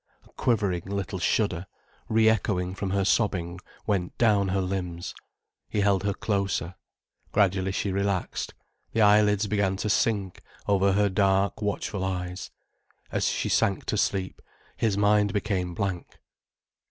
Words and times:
A 0.23 0.29
quivering 0.31 0.85
little 0.85 1.19
shudder, 1.19 1.67
re 2.09 2.27
echoing 2.27 2.73
from 2.73 2.89
her 2.89 3.05
sobbing, 3.05 3.59
went 3.85 4.17
down 4.17 4.47
her 4.47 4.59
limbs. 4.59 5.13
He 5.69 5.81
held 5.81 6.01
her 6.05 6.15
closer. 6.15 6.73
Gradually 7.31 7.71
she 7.71 7.91
relaxed, 7.91 8.55
the 8.93 9.01
eyelids 9.01 9.45
began 9.45 9.75
to 9.77 9.91
sink 9.91 10.41
over 10.67 10.93
her 10.93 11.07
dark, 11.07 11.61
watchful 11.61 12.03
eyes. 12.03 12.49
As 13.11 13.27
she 13.27 13.47
sank 13.47 13.85
to 13.85 13.95
sleep, 13.95 14.41
his 14.75 14.97
mind 14.97 15.33
became 15.33 15.75
blank. 15.75 16.17